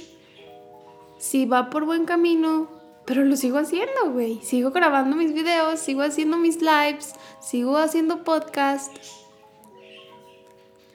si 1.19 1.45
va 1.45 1.71
por 1.71 1.85
buen 1.85 2.07
camino, 2.07 2.69
pero 3.05 3.25
lo 3.25 3.37
sigo 3.37 3.59
haciendo, 3.59 4.11
güey. 4.13 4.41
Sigo 4.43 4.71
grabando 4.71 5.17
mis 5.17 5.35
videos, 5.35 5.81
sigo 5.81 6.03
haciendo 6.03 6.39
mis 6.39 6.61
lives, 6.61 7.15
sigo 7.41 7.77
haciendo 7.77 8.25
podcast. 8.25 8.95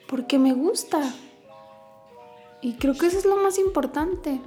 Porque 0.08 0.38
me 0.38 0.52
gusta. 0.52 1.14
Y 2.62 2.74
creo 2.74 2.94
que 2.94 3.06
eso 3.06 3.18
es 3.18 3.24
lo 3.24 3.36
más 3.36 3.58
importante. 3.58 4.40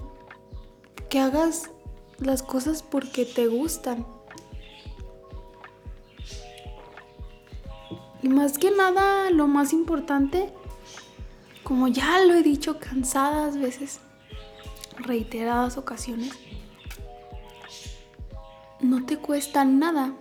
Que 1.09 1.19
hagas 1.19 1.69
las 2.19 2.43
cosas 2.43 2.83
porque 2.83 3.25
te 3.25 3.47
gustan. 3.47 4.05
Y 8.23 8.29
más 8.29 8.57
que 8.57 8.71
nada, 8.71 9.29
lo 9.31 9.47
más 9.47 9.73
importante, 9.73 10.49
como 11.63 11.89
ya 11.89 12.19
lo 12.23 12.33
he 12.33 12.41
dicho 12.41 12.79
cansadas 12.79 13.57
veces, 13.59 13.99
reiteradas 14.95 15.77
ocasiones, 15.77 16.31
no 18.79 19.05
te 19.05 19.17
cuesta 19.17 19.65
nada. 19.65 20.13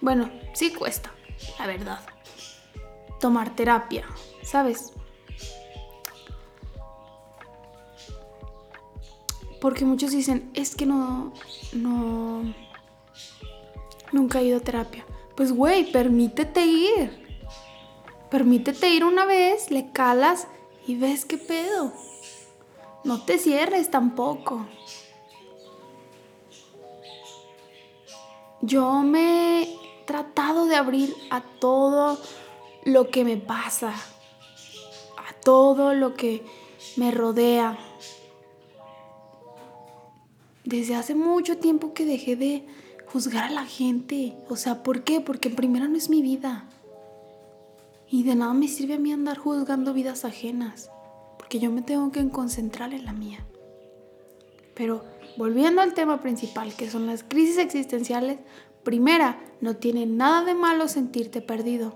Bueno, 0.00 0.30
sí 0.54 0.72
cuesta, 0.72 1.12
la 1.58 1.66
verdad. 1.66 2.00
Tomar 3.20 3.54
terapia, 3.54 4.06
¿sabes? 4.42 4.94
Porque 9.60 9.84
muchos 9.84 10.12
dicen, 10.12 10.50
es 10.54 10.74
que 10.74 10.86
no, 10.86 11.34
no, 11.74 12.42
nunca 14.12 14.40
he 14.40 14.44
ido 14.44 14.56
a 14.56 14.60
terapia. 14.60 15.04
Pues, 15.36 15.52
güey, 15.52 15.90
permítete 15.90 16.64
ir. 16.64 17.20
Permítete 18.30 18.88
ir 18.88 19.04
una 19.04 19.24
vez, 19.24 19.70
le 19.70 19.90
calas 19.90 20.46
y 20.86 20.94
ves 20.96 21.24
qué 21.24 21.36
pedo. 21.36 21.92
No 23.02 23.22
te 23.22 23.38
cierres 23.38 23.90
tampoco. 23.90 24.66
Yo 28.62 29.00
me 29.02 29.62
he 29.62 29.78
tratado 30.04 30.66
de 30.66 30.76
abrir 30.76 31.14
a 31.30 31.40
todo 31.40 32.18
lo 32.84 33.08
que 33.08 33.24
me 33.24 33.36
pasa. 33.36 33.94
A 35.16 35.32
todo 35.42 35.94
lo 35.94 36.14
que 36.14 36.44
me 36.96 37.10
rodea. 37.10 37.78
Desde 40.64 40.94
hace 40.94 41.14
mucho 41.14 41.56
tiempo 41.58 41.94
que 41.94 42.04
dejé 42.04 42.36
de 42.36 42.66
juzgar 43.12 43.44
a 43.44 43.50
la 43.50 43.66
gente. 43.66 44.36
O 44.48 44.56
sea, 44.56 44.82
¿por 44.82 45.02
qué? 45.02 45.20
Porque 45.20 45.48
en 45.48 45.56
primera 45.56 45.88
no 45.88 45.96
es 45.96 46.08
mi 46.10 46.22
vida. 46.22 46.64
Y 48.08 48.22
de 48.22 48.34
nada 48.34 48.54
me 48.54 48.68
sirve 48.68 48.94
a 48.94 48.98
mí 48.98 49.12
andar 49.12 49.38
juzgando 49.38 49.92
vidas 49.92 50.24
ajenas. 50.24 50.90
Porque 51.38 51.58
yo 51.58 51.70
me 51.70 51.82
tengo 51.82 52.12
que 52.12 52.28
concentrar 52.28 52.92
en 52.94 53.04
la 53.04 53.12
mía. 53.12 53.44
Pero 54.74 55.04
volviendo 55.36 55.80
al 55.80 55.94
tema 55.94 56.20
principal, 56.20 56.74
que 56.74 56.90
son 56.90 57.06
las 57.06 57.22
crisis 57.22 57.58
existenciales, 57.58 58.38
primera, 58.82 59.38
no 59.60 59.76
tiene 59.76 60.06
nada 60.06 60.44
de 60.44 60.54
malo 60.54 60.88
sentirte 60.88 61.40
perdido. 61.40 61.94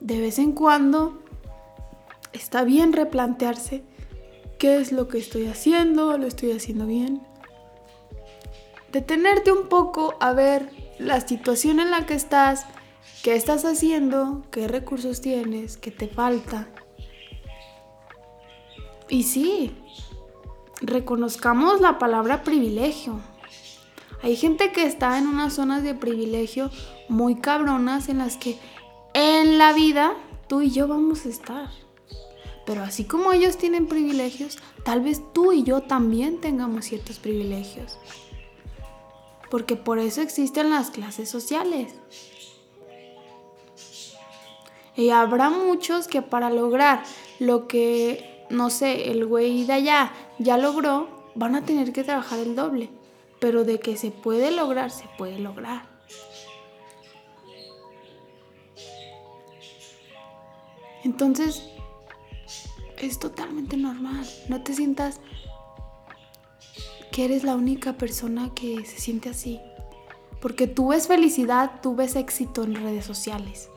De 0.00 0.20
vez 0.20 0.38
en 0.38 0.52
cuando 0.52 1.22
está 2.32 2.64
bien 2.64 2.92
replantearse 2.92 3.82
qué 4.58 4.76
es 4.76 4.92
lo 4.92 5.08
que 5.08 5.18
estoy 5.18 5.46
haciendo, 5.46 6.16
lo 6.18 6.26
estoy 6.26 6.52
haciendo 6.52 6.86
bien. 6.86 7.22
Detenerte 8.92 9.52
un 9.52 9.68
poco 9.68 10.16
a 10.20 10.32
ver 10.32 10.70
la 10.98 11.20
situación 11.20 11.80
en 11.80 11.90
la 11.90 12.06
que 12.06 12.14
estás, 12.14 12.66
qué 13.22 13.34
estás 13.34 13.64
haciendo, 13.64 14.42
qué 14.50 14.66
recursos 14.68 15.20
tienes, 15.20 15.76
qué 15.76 15.90
te 15.90 16.08
falta. 16.08 16.68
Y 19.08 19.24
sí, 19.24 19.76
reconozcamos 20.80 21.80
la 21.80 21.98
palabra 21.98 22.42
privilegio. 22.42 23.20
Hay 24.22 24.36
gente 24.36 24.72
que 24.72 24.84
está 24.84 25.18
en 25.18 25.26
unas 25.26 25.54
zonas 25.54 25.82
de 25.82 25.94
privilegio 25.94 26.70
muy 27.08 27.36
cabronas 27.36 28.08
en 28.08 28.18
las 28.18 28.36
que 28.36 28.58
en 29.14 29.58
la 29.58 29.72
vida 29.72 30.14
tú 30.46 30.62
y 30.62 30.70
yo 30.70 30.88
vamos 30.88 31.26
a 31.26 31.30
estar. 31.30 31.70
Pero 32.66 32.82
así 32.82 33.04
como 33.04 33.32
ellos 33.32 33.56
tienen 33.56 33.86
privilegios, 33.86 34.58
tal 34.84 35.00
vez 35.00 35.22
tú 35.32 35.52
y 35.52 35.62
yo 35.62 35.80
también 35.80 36.40
tengamos 36.40 36.84
ciertos 36.84 37.18
privilegios. 37.18 37.98
Porque 39.50 39.76
por 39.76 39.98
eso 39.98 40.22
existen 40.22 40.70
las 40.70 40.90
clases 40.90 41.28
sociales. 41.28 41.92
Y 44.96 45.10
habrá 45.10 45.50
muchos 45.50 46.08
que 46.08 46.22
para 46.22 46.50
lograr 46.50 47.02
lo 47.38 47.66
que, 47.66 48.44
no 48.50 48.70
sé, 48.70 49.10
el 49.10 49.26
güey 49.26 49.64
de 49.64 49.72
allá 49.72 50.12
ya 50.38 50.56
logró, 50.56 51.30
van 51.34 51.56
a 51.56 51.64
tener 51.64 51.92
que 51.92 52.04
trabajar 52.04 52.38
el 52.38 52.54
doble. 52.54 52.90
Pero 53.40 53.64
de 53.64 53.80
que 53.80 53.96
se 53.96 54.10
puede 54.10 54.50
lograr, 54.50 54.90
se 54.90 55.04
puede 55.16 55.38
lograr. 55.38 55.88
Entonces, 61.02 61.62
es 62.98 63.18
totalmente 63.18 63.76
normal. 63.76 64.26
No 64.48 64.62
te 64.62 64.74
sientas 64.74 65.20
que 67.12 67.24
eres 67.24 67.44
la 67.44 67.54
única 67.54 67.94
persona 67.94 68.52
que 68.54 68.84
se 68.84 68.98
siente 68.98 69.28
así. 69.28 69.60
Porque 70.40 70.66
tú 70.66 70.88
ves 70.88 71.06
felicidad, 71.06 71.80
tú 71.82 71.94
ves 71.94 72.16
éxito 72.16 72.64
en 72.64 72.74
redes 72.74 73.04
sociales. 73.04 73.68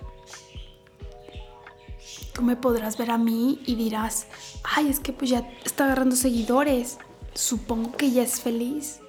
Tú 2.34 2.42
me 2.42 2.56
podrás 2.56 2.98
ver 2.98 3.12
a 3.12 3.18
mí 3.18 3.62
y 3.66 3.76
dirás, 3.76 4.28
ay, 4.64 4.88
es 4.90 5.00
que 5.00 5.14
pues 5.14 5.30
ya 5.30 5.52
está 5.66 5.86
agarrando 5.86 6.16
seguidores. 6.16 6.98
Supongo 7.34 7.92
que 7.92 8.12
ya 8.12 8.24
es 8.24 8.42
feliz. 8.42 9.00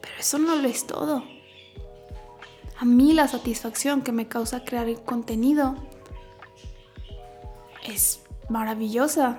Pero 0.00 0.14
eso 0.18 0.38
no 0.38 0.56
lo 0.56 0.66
es 0.66 0.86
todo. 0.86 1.22
A 2.78 2.84
mí 2.84 3.12
la 3.12 3.28
satisfacción 3.28 4.02
que 4.02 4.10
me 4.10 4.26
causa 4.26 4.64
crear 4.64 4.88
el 4.88 5.00
contenido 5.00 5.76
es 7.84 8.22
maravillosa. 8.48 9.38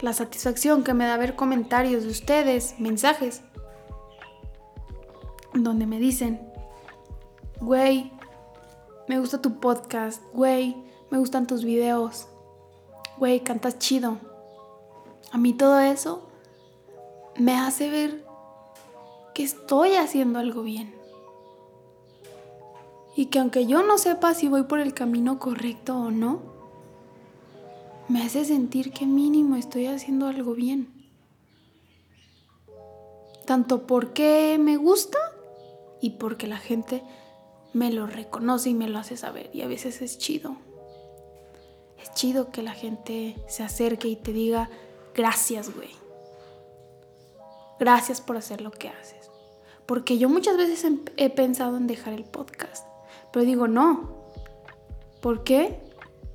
La 0.00 0.12
satisfacción 0.12 0.84
que 0.84 0.94
me 0.94 1.06
da 1.06 1.16
ver 1.16 1.34
comentarios 1.34 2.04
de 2.04 2.10
ustedes, 2.10 2.78
mensajes, 2.78 3.42
donde 5.54 5.86
me 5.86 5.98
dicen, 5.98 6.40
güey, 7.60 8.12
me 9.08 9.18
gusta 9.18 9.42
tu 9.42 9.58
podcast, 9.58 10.22
güey, 10.32 10.76
me 11.10 11.18
gustan 11.18 11.46
tus 11.46 11.64
videos, 11.64 12.28
güey, 13.16 13.40
cantas 13.40 13.78
chido. 13.78 14.18
A 15.32 15.38
mí 15.38 15.52
todo 15.52 15.80
eso 15.80 16.28
me 17.36 17.58
hace 17.58 17.90
ver 17.90 18.24
que 19.34 19.42
estoy 19.42 19.94
haciendo 19.94 20.38
algo 20.38 20.62
bien. 20.62 20.94
Y 23.16 23.26
que 23.26 23.40
aunque 23.40 23.66
yo 23.66 23.82
no 23.82 23.98
sepa 23.98 24.34
si 24.34 24.48
voy 24.48 24.64
por 24.64 24.78
el 24.78 24.94
camino 24.94 25.38
correcto 25.38 25.96
o 25.98 26.10
no, 26.10 26.57
me 28.08 28.22
hace 28.22 28.44
sentir 28.44 28.92
que 28.92 29.06
mínimo 29.06 29.56
estoy 29.56 29.86
haciendo 29.86 30.26
algo 30.26 30.54
bien. 30.54 30.88
Tanto 33.46 33.86
porque 33.86 34.58
me 34.58 34.76
gusta 34.76 35.18
y 36.00 36.10
porque 36.10 36.46
la 36.46 36.58
gente 36.58 37.02
me 37.72 37.92
lo 37.92 38.06
reconoce 38.06 38.70
y 38.70 38.74
me 38.74 38.88
lo 38.88 38.98
hace 38.98 39.16
saber. 39.16 39.50
Y 39.52 39.62
a 39.62 39.68
veces 39.68 40.02
es 40.02 40.18
chido. 40.18 40.56
Es 42.02 42.12
chido 42.14 42.50
que 42.50 42.62
la 42.62 42.72
gente 42.72 43.36
se 43.46 43.62
acerque 43.62 44.08
y 44.08 44.16
te 44.16 44.32
diga, 44.32 44.70
gracias, 45.14 45.74
güey. 45.74 45.90
Gracias 47.78 48.20
por 48.20 48.36
hacer 48.36 48.60
lo 48.60 48.70
que 48.70 48.88
haces. 48.88 49.30
Porque 49.86 50.18
yo 50.18 50.28
muchas 50.28 50.56
veces 50.56 50.84
he 51.16 51.30
pensado 51.30 51.76
en 51.76 51.86
dejar 51.86 52.12
el 52.14 52.24
podcast. 52.24 52.86
Pero 53.32 53.44
digo, 53.44 53.68
no. 53.68 54.10
¿Por 55.20 55.44
qué? 55.44 55.80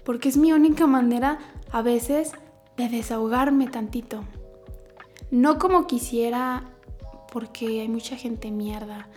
Porque 0.03 0.29
es 0.29 0.37
mi 0.37 0.51
única 0.51 0.87
manera 0.87 1.39
a 1.73 1.81
veces 1.81 2.31
de 2.77 2.87
desahogarme 2.87 3.67
tantito. 3.67 4.23
No 5.31 5.57
como 5.57 5.87
quisiera, 5.87 6.71
porque 7.31 7.81
hay 7.81 7.89
mucha 7.89 8.15
gente 8.15 8.51
mierda. 8.51 9.09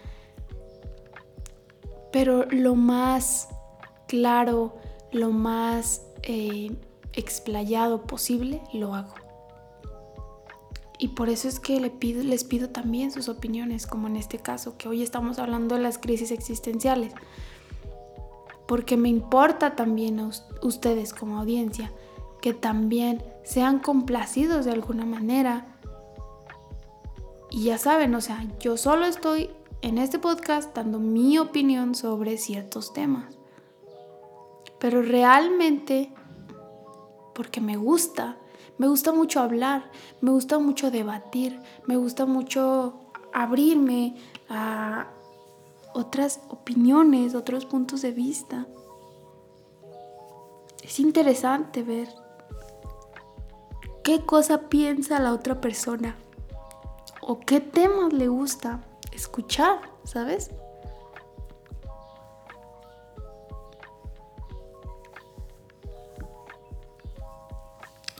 Pero 2.10 2.46
lo 2.50 2.74
más 2.74 3.50
claro, 4.08 4.74
lo 5.12 5.32
más 5.32 6.00
eh, 6.22 6.74
explayado 7.12 8.06
posible, 8.06 8.62
lo 8.72 8.94
hago. 8.94 9.14
Y 10.98 11.08
por 11.08 11.28
eso 11.28 11.48
es 11.48 11.60
que 11.60 11.78
les 11.78 12.44
pido 12.44 12.70
también 12.70 13.12
sus 13.12 13.28
opiniones, 13.28 13.86
como 13.86 14.06
en 14.08 14.16
este 14.16 14.38
caso, 14.38 14.78
que 14.78 14.88
hoy 14.88 15.02
estamos 15.02 15.38
hablando 15.38 15.74
de 15.74 15.82
las 15.82 15.98
crisis 15.98 16.30
existenciales. 16.30 17.12
Porque 18.66 18.96
me 18.96 19.10
importa 19.10 19.76
también 19.76 20.20
a 20.20 20.30
ustedes 20.62 21.12
como 21.12 21.38
audiencia 21.38 21.92
que 22.46 22.54
también 22.54 23.24
sean 23.42 23.80
complacidos 23.80 24.66
de 24.66 24.70
alguna 24.70 25.04
manera. 25.04 25.66
Y 27.50 27.64
ya 27.64 27.76
saben, 27.76 28.14
o 28.14 28.20
sea, 28.20 28.46
yo 28.60 28.76
solo 28.76 29.04
estoy 29.04 29.50
en 29.82 29.98
este 29.98 30.20
podcast 30.20 30.72
dando 30.72 31.00
mi 31.00 31.38
opinión 31.38 31.96
sobre 31.96 32.38
ciertos 32.38 32.92
temas. 32.92 33.36
Pero 34.78 35.02
realmente, 35.02 36.14
porque 37.34 37.60
me 37.60 37.76
gusta, 37.76 38.36
me 38.78 38.86
gusta 38.86 39.12
mucho 39.12 39.40
hablar, 39.40 39.90
me 40.20 40.30
gusta 40.30 40.60
mucho 40.60 40.92
debatir, 40.92 41.60
me 41.84 41.96
gusta 41.96 42.26
mucho 42.26 42.94
abrirme 43.32 44.14
a 44.48 45.08
otras 45.94 46.42
opiniones, 46.48 47.34
otros 47.34 47.66
puntos 47.66 48.02
de 48.02 48.12
vista. 48.12 48.68
Es 50.84 51.00
interesante 51.00 51.82
ver 51.82 52.06
qué 54.06 54.24
cosa 54.24 54.68
piensa 54.68 55.18
la 55.18 55.32
otra 55.32 55.60
persona 55.60 56.14
o 57.20 57.40
qué 57.40 57.58
temas 57.58 58.12
le 58.12 58.28
gusta 58.28 58.84
escuchar, 59.10 59.80
¿sabes? 60.04 60.52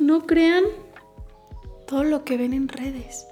No 0.01 0.27
crean 0.27 0.65
todo 1.87 2.03
lo 2.03 2.25
que 2.25 2.37
ven 2.37 2.53
en 2.53 2.67
redes. 2.67 3.29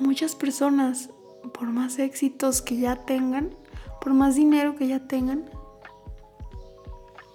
Muchas 0.00 0.34
personas, 0.34 1.10
por 1.52 1.68
más 1.68 1.98
éxitos 1.98 2.62
que 2.62 2.78
ya 2.78 2.96
tengan, 3.04 3.54
por 4.00 4.14
más 4.14 4.36
dinero 4.36 4.74
que 4.74 4.88
ya 4.88 5.06
tengan, 5.06 5.50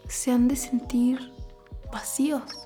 se 0.07 0.31
han 0.31 0.47
de 0.47 0.55
sentir 0.55 1.32
vacíos 1.93 2.63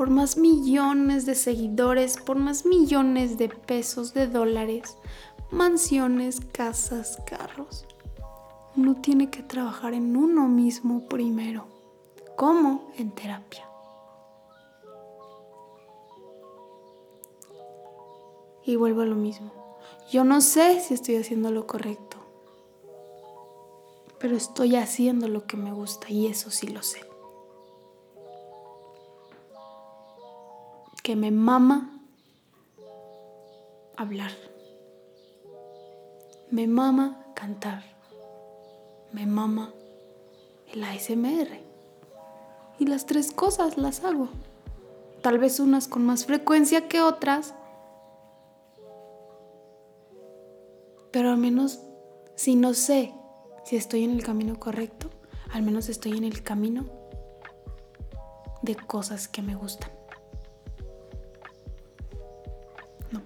por 0.00 0.08
más 0.08 0.38
millones 0.38 1.26
de 1.26 1.34
seguidores, 1.34 2.16
por 2.16 2.38
más 2.38 2.64
millones 2.64 3.36
de 3.36 3.50
pesos, 3.50 4.14
de 4.14 4.28
dólares, 4.28 4.96
mansiones, 5.50 6.40
casas, 6.52 7.18
carros. 7.26 7.84
Uno 8.78 8.94
tiene 9.02 9.28
que 9.28 9.42
trabajar 9.42 9.92
en 9.92 10.16
uno 10.16 10.48
mismo 10.48 11.06
primero. 11.06 11.66
¿Cómo? 12.34 12.90
En 12.96 13.10
terapia. 13.10 13.68
Y 18.64 18.76
vuelvo 18.76 19.02
a 19.02 19.04
lo 19.04 19.16
mismo. 19.16 19.52
Yo 20.10 20.24
no 20.24 20.40
sé 20.40 20.80
si 20.80 20.94
estoy 20.94 21.16
haciendo 21.16 21.50
lo 21.50 21.66
correcto. 21.66 22.16
pero 24.18 24.34
estoy 24.34 24.76
haciendo 24.76 25.28
lo 25.28 25.46
que 25.46 25.58
me 25.58 25.72
gusta 25.72 26.08
y 26.10 26.26
eso 26.26 26.50
sí 26.50 26.68
lo 26.68 26.82
sé. 26.82 27.09
Que 31.02 31.16
me 31.16 31.30
mama 31.30 31.90
hablar. 33.96 34.32
Me 36.50 36.66
mama 36.66 37.24
cantar. 37.34 37.84
Me 39.12 39.26
mama 39.26 39.72
el 40.72 40.84
ASMR. 40.84 41.60
Y 42.78 42.86
las 42.86 43.06
tres 43.06 43.32
cosas 43.32 43.76
las 43.76 44.04
hago. 44.04 44.28
Tal 45.22 45.38
vez 45.38 45.60
unas 45.60 45.88
con 45.88 46.04
más 46.04 46.24
frecuencia 46.24 46.88
que 46.88 47.00
otras. 47.00 47.54
Pero 51.12 51.30
al 51.30 51.38
menos 51.38 51.80
si 52.40 52.56
no 52.56 52.72
sé 52.72 53.12
si 53.66 53.76
estoy 53.76 54.04
en 54.04 54.12
el 54.12 54.22
camino 54.22 54.58
correcto, 54.58 55.10
al 55.52 55.62
menos 55.62 55.90
estoy 55.90 56.16
en 56.16 56.24
el 56.24 56.42
camino 56.42 56.86
de 58.62 58.76
cosas 58.76 59.28
que 59.28 59.42
me 59.42 59.54
gustan. 59.54 59.99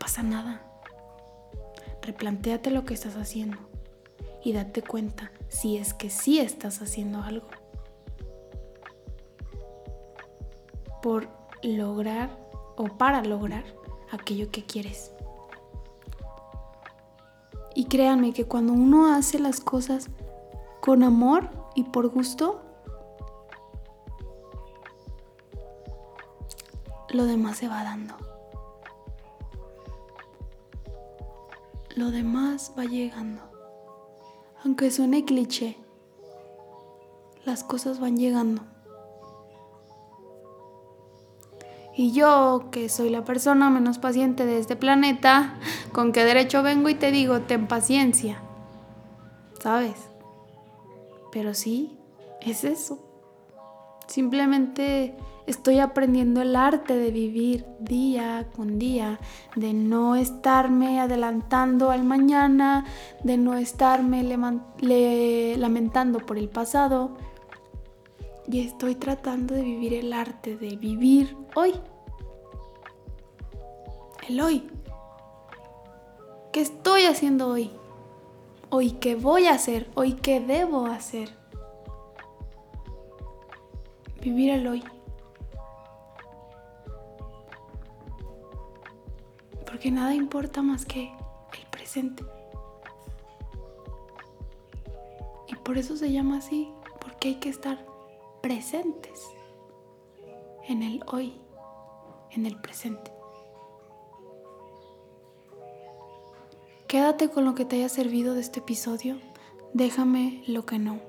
Pasa 0.04 0.22
nada. 0.22 0.60
Replantéate 2.02 2.70
lo 2.70 2.84
que 2.84 2.92
estás 2.92 3.16
haciendo 3.16 3.56
y 4.42 4.52
date 4.52 4.82
cuenta 4.82 5.32
si 5.48 5.78
es 5.78 5.94
que 5.94 6.10
sí 6.10 6.40
estás 6.40 6.82
haciendo 6.82 7.22
algo 7.22 7.48
por 11.02 11.30
lograr 11.62 12.38
o 12.76 12.84
para 12.98 13.24
lograr 13.24 13.64
aquello 14.12 14.50
que 14.50 14.66
quieres. 14.66 15.10
Y 17.74 17.86
créanme 17.86 18.34
que 18.34 18.44
cuando 18.44 18.74
uno 18.74 19.14
hace 19.14 19.38
las 19.38 19.60
cosas 19.60 20.10
con 20.82 21.02
amor 21.02 21.48
y 21.74 21.84
por 21.84 22.08
gusto, 22.08 22.60
lo 27.08 27.24
demás 27.24 27.56
se 27.56 27.68
va 27.68 27.84
dando. 27.84 28.33
Lo 31.94 32.10
demás 32.10 32.72
va 32.76 32.84
llegando. 32.84 33.42
Aunque 34.64 34.90
suene 34.90 35.24
cliché, 35.24 35.76
las 37.44 37.62
cosas 37.62 38.00
van 38.00 38.16
llegando. 38.16 38.62
Y 41.96 42.12
yo, 42.12 42.70
que 42.72 42.88
soy 42.88 43.10
la 43.10 43.24
persona 43.24 43.70
menos 43.70 43.98
paciente 43.98 44.44
de 44.44 44.58
este 44.58 44.74
planeta, 44.74 45.54
¿con 45.92 46.10
qué 46.10 46.24
derecho 46.24 46.64
vengo 46.64 46.88
y 46.88 46.96
te 46.96 47.12
digo, 47.12 47.42
ten 47.42 47.68
paciencia? 47.68 48.42
¿Sabes? 49.62 49.94
Pero 51.30 51.54
sí, 51.54 51.96
es 52.40 52.64
eso. 52.64 52.98
Simplemente 54.08 55.16
estoy 55.46 55.78
aprendiendo 55.78 56.42
el 56.42 56.56
arte 56.56 56.96
de 56.96 57.10
vivir 57.10 57.66
día 57.78 58.48
con 58.54 58.78
día, 58.78 59.18
de 59.56 59.72
no 59.72 60.16
estarme 60.16 61.00
adelantando 61.00 61.90
al 61.90 62.04
mañana, 62.04 62.84
de 63.22 63.36
no 63.36 63.54
estarme 63.54 64.22
lamentando 65.56 66.20
por 66.20 66.38
el 66.38 66.48
pasado, 66.48 67.16
y 68.46 68.60
estoy 68.60 68.94
tratando 68.94 69.54
de 69.54 69.62
vivir 69.62 69.94
el 69.94 70.12
arte 70.12 70.56
de 70.56 70.76
vivir 70.76 71.36
hoy. 71.54 71.74
El 74.28 74.40
hoy. 74.40 74.70
¿Qué 76.52 76.60
estoy 76.60 77.04
haciendo 77.04 77.48
hoy? 77.48 77.70
Hoy 78.70 78.92
qué 78.92 79.16
voy 79.16 79.46
a 79.46 79.54
hacer, 79.54 79.90
hoy 79.94 80.14
qué 80.14 80.40
debo 80.40 80.86
hacer. 80.86 81.30
Vivir 84.20 84.50
el 84.50 84.66
hoy. 84.66 84.84
Porque 89.74 89.90
nada 89.90 90.14
importa 90.14 90.62
más 90.62 90.86
que 90.86 91.10
el 91.52 91.66
presente. 91.72 92.22
Y 95.48 95.56
por 95.56 95.78
eso 95.78 95.96
se 95.96 96.12
llama 96.12 96.36
así, 96.38 96.70
porque 97.00 97.30
hay 97.30 97.34
que 97.40 97.48
estar 97.48 97.84
presentes 98.40 99.20
en 100.68 100.84
el 100.84 101.02
hoy, 101.08 101.40
en 102.30 102.46
el 102.46 102.54
presente. 102.60 103.10
Quédate 106.86 107.30
con 107.30 107.44
lo 107.44 107.56
que 107.56 107.64
te 107.64 107.74
haya 107.74 107.88
servido 107.88 108.34
de 108.34 108.42
este 108.42 108.60
episodio, 108.60 109.18
déjame 109.72 110.44
lo 110.46 110.64
que 110.66 110.78
no. 110.78 111.00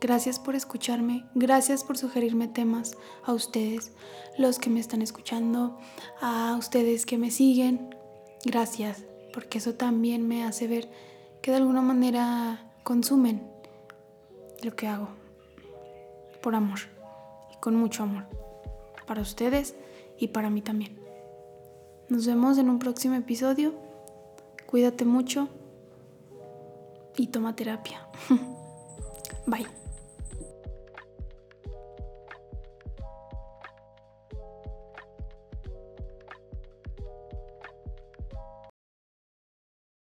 Gracias 0.00 0.38
por 0.38 0.54
escucharme, 0.54 1.24
gracias 1.34 1.82
por 1.82 1.98
sugerirme 1.98 2.46
temas 2.46 2.96
a 3.24 3.32
ustedes, 3.32 3.90
los 4.36 4.60
que 4.60 4.70
me 4.70 4.78
están 4.78 5.02
escuchando, 5.02 5.76
a 6.20 6.54
ustedes 6.56 7.04
que 7.04 7.18
me 7.18 7.32
siguen. 7.32 7.96
Gracias, 8.44 9.04
porque 9.34 9.58
eso 9.58 9.74
también 9.74 10.28
me 10.28 10.44
hace 10.44 10.68
ver 10.68 10.88
que 11.42 11.50
de 11.50 11.56
alguna 11.56 11.82
manera 11.82 12.72
consumen 12.84 13.42
lo 14.62 14.76
que 14.76 14.86
hago 14.86 15.08
por 16.42 16.54
amor 16.54 16.78
y 17.52 17.56
con 17.60 17.74
mucho 17.74 18.04
amor 18.04 18.24
para 19.06 19.22
ustedes 19.22 19.74
y 20.16 20.28
para 20.28 20.48
mí 20.48 20.62
también. 20.62 20.98
Nos 22.08 22.26
vemos 22.26 22.56
en 22.58 22.70
un 22.70 22.78
próximo 22.78 23.16
episodio. 23.16 23.74
Cuídate 24.66 25.04
mucho 25.04 25.48
y 27.16 27.26
toma 27.26 27.56
terapia. 27.56 28.06
Bye. 29.46 29.87